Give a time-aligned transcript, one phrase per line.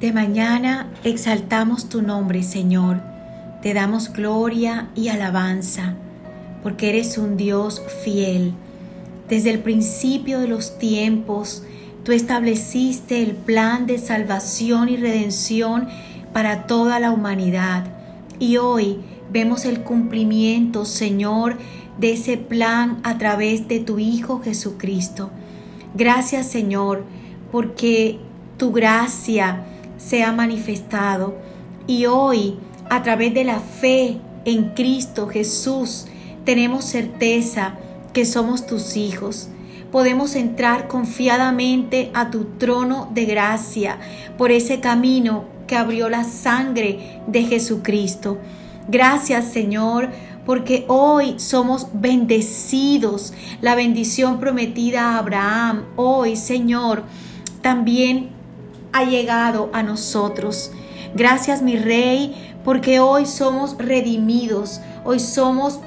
[0.00, 3.00] De mañana exaltamos tu nombre, Señor.
[3.62, 5.94] Te damos gloria y alabanza,
[6.62, 8.52] porque eres un Dios fiel.
[9.30, 11.62] Desde el principio de los tiempos,
[12.04, 15.88] tú estableciste el plan de salvación y redención
[16.34, 17.86] para toda la humanidad.
[18.38, 18.98] Y hoy
[19.32, 21.56] vemos el cumplimiento, Señor,
[21.98, 25.30] de ese plan a través de tu Hijo Jesucristo.
[25.94, 27.04] Gracias, Señor,
[27.50, 28.18] porque
[28.58, 29.64] tu gracia,
[30.06, 31.34] se ha manifestado
[31.86, 32.58] y hoy
[32.90, 36.06] a través de la fe en Cristo Jesús
[36.44, 37.74] tenemos certeza
[38.12, 39.48] que somos tus hijos.
[39.90, 43.98] Podemos entrar confiadamente a tu trono de gracia
[44.38, 48.38] por ese camino que abrió la sangre de Jesucristo.
[48.88, 50.10] Gracias Señor
[50.44, 53.32] porque hoy somos bendecidos.
[53.60, 57.02] La bendición prometida a Abraham, hoy Señor,
[57.60, 58.35] también
[58.96, 60.70] ha llegado a nosotros.
[61.14, 65.80] Gracias mi Rey, porque hoy somos redimidos, hoy somos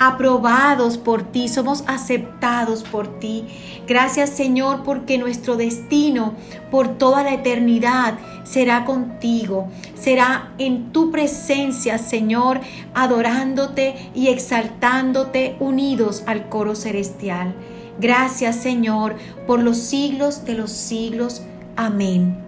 [0.00, 3.46] aprobados por ti, somos aceptados por ti.
[3.86, 6.34] Gracias Señor porque nuestro destino
[6.72, 12.60] por toda la eternidad será contigo, será en tu presencia Señor,
[12.94, 17.54] adorándote y exaltándote unidos al coro celestial.
[18.00, 19.14] Gracias Señor
[19.46, 21.42] por los siglos de los siglos.
[21.76, 22.38] Amén.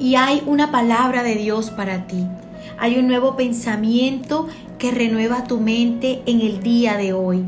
[0.00, 2.26] Y hay una palabra de Dios para ti.
[2.78, 7.44] Hay un nuevo pensamiento que renueva tu mente en el día de hoy.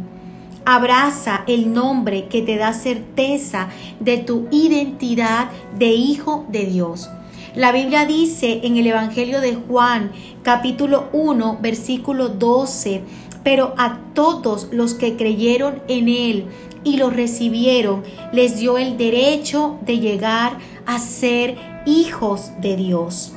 [0.64, 3.68] Abraza el nombre que te da certeza
[4.00, 7.10] de tu identidad de hijo de Dios.
[7.54, 10.10] La Biblia dice en el Evangelio de Juan,
[10.42, 13.02] capítulo 1, versículo 12,
[13.44, 16.46] pero a todos los que creyeron en Él
[16.82, 21.56] y lo recibieron, les dio el derecho de llegar a ser
[21.86, 23.32] hijos de Dios.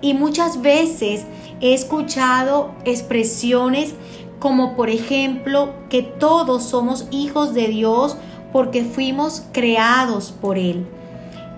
[0.00, 1.24] Y muchas veces
[1.60, 3.94] he escuchado expresiones
[4.38, 8.16] como por ejemplo que todos somos hijos de Dios
[8.52, 10.86] porque fuimos creados por Él.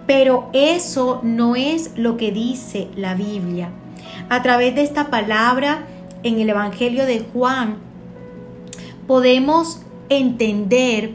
[0.07, 3.71] Pero eso no es lo que dice la Biblia.
[4.29, 5.87] A través de esta palabra
[6.23, 7.79] en el Evangelio de Juan
[9.07, 11.15] podemos entender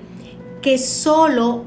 [0.62, 1.64] que solo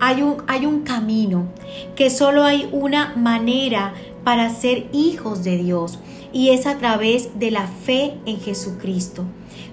[0.00, 1.48] hay un, hay un camino,
[1.96, 3.94] que solo hay una manera
[4.24, 5.98] para ser hijos de Dios
[6.32, 9.24] y es a través de la fe en Jesucristo.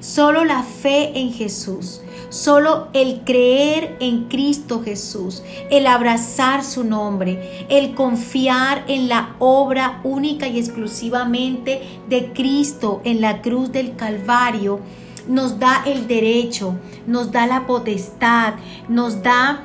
[0.05, 1.99] Solo la fe en Jesús,
[2.29, 10.01] solo el creer en Cristo Jesús, el abrazar su nombre, el confiar en la obra
[10.03, 14.79] única y exclusivamente de Cristo en la cruz del Calvario,
[15.27, 16.75] nos da el derecho,
[17.07, 18.53] nos da la potestad,
[18.87, 19.63] nos da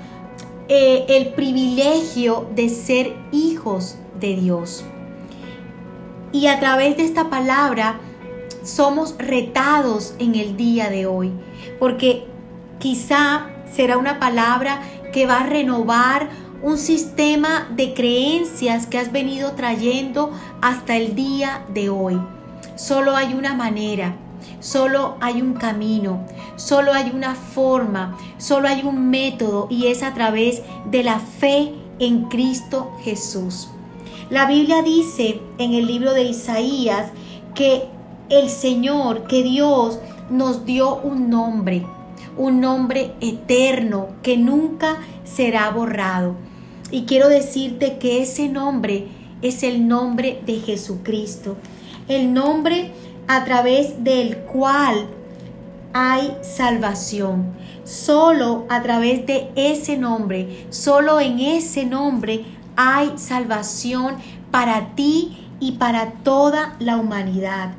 [0.69, 4.87] eh, el privilegio de ser hijos de Dios.
[6.33, 8.01] Y a través de esta palabra
[8.63, 11.33] somos retados en el día de hoy,
[11.79, 12.25] porque
[12.79, 14.83] quizá será una palabra
[15.13, 16.29] que va a renovar
[16.63, 22.21] un sistema de creencias que has venido trayendo hasta el día de hoy.
[22.77, 24.17] Solo hay una manera
[24.61, 26.27] Solo hay un camino,
[26.57, 31.75] solo hay una forma, solo hay un método y es a través de la fe
[31.99, 33.69] en Cristo Jesús.
[34.29, 37.11] La Biblia dice en el libro de Isaías
[37.55, 37.85] que
[38.31, 39.99] el Señor, que Dios
[40.31, 41.85] nos dio un nombre,
[42.37, 46.37] un nombre eterno que nunca será borrado.
[46.91, 49.09] Y quiero decirte que ese nombre
[49.43, 51.57] es el nombre de Jesucristo,
[52.09, 52.93] el nombre
[53.27, 55.09] a través del cual
[55.93, 57.53] hay salvación.
[57.85, 62.45] Solo a través de ese nombre, solo en ese nombre
[62.77, 64.17] hay salvación
[64.53, 67.73] para ti y para toda la humanidad.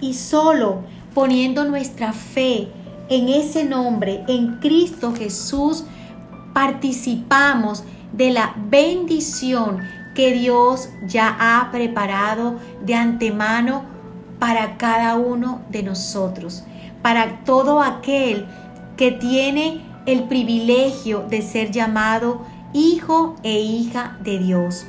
[0.00, 0.82] Y solo
[1.14, 2.68] poniendo nuestra fe
[3.08, 5.84] en ese nombre, en Cristo Jesús,
[6.52, 9.80] participamos de la bendición
[10.14, 13.84] que Dios ya ha preparado de antemano
[14.38, 16.64] para cada uno de nosotros,
[17.02, 18.46] para todo aquel
[18.96, 22.40] que tiene el privilegio de ser llamado
[22.72, 24.86] hijo e hija de Dios.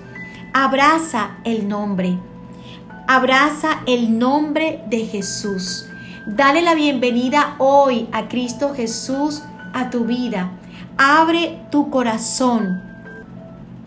[0.54, 2.18] Abraza el nombre,
[3.07, 5.86] abraza el nombre de Jesús.
[6.25, 9.44] Dale la bienvenida hoy a Cristo Jesús
[9.74, 10.51] a tu vida.
[10.98, 12.81] Abre tu corazón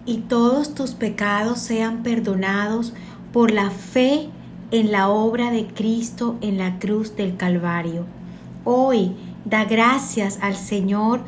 [0.07, 2.95] y todos tus pecados sean perdonados
[3.31, 4.31] por la fe
[4.71, 8.07] en la obra de Cristo en la cruz del Calvario.
[8.65, 9.13] Hoy
[9.45, 11.21] da gracias al Señor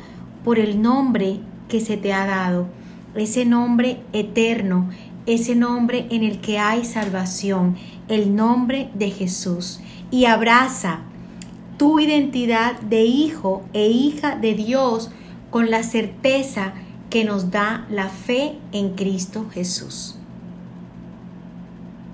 [0.43, 2.65] por el nombre que se te ha dado,
[3.13, 4.89] ese nombre eterno
[5.25, 7.77] ese nombre en el que hay salvación,
[8.07, 9.79] el nombre de Jesús,
[10.11, 11.01] y abraza
[11.77, 15.11] tu identidad de hijo e hija de Dios
[15.49, 16.73] con la certeza
[17.09, 20.17] que nos da la fe en Cristo Jesús.